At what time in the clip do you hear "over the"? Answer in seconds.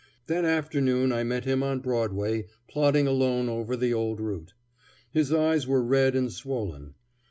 3.47-3.93